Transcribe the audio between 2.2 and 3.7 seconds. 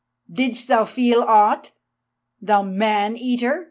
thou Man eater?"